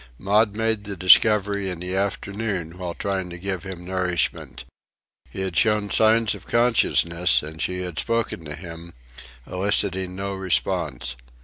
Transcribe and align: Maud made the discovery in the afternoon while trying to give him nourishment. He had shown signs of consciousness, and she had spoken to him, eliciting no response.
Maud 0.17 0.55
made 0.55 0.85
the 0.85 0.97
discovery 0.97 1.69
in 1.69 1.79
the 1.79 1.95
afternoon 1.95 2.79
while 2.79 2.95
trying 2.95 3.29
to 3.29 3.37
give 3.37 3.61
him 3.61 3.85
nourishment. 3.85 4.65
He 5.29 5.41
had 5.41 5.55
shown 5.55 5.91
signs 5.91 6.33
of 6.33 6.47
consciousness, 6.47 7.43
and 7.43 7.61
she 7.61 7.81
had 7.81 7.99
spoken 7.99 8.43
to 8.45 8.55
him, 8.55 8.93
eliciting 9.45 10.15
no 10.15 10.33
response. 10.33 11.15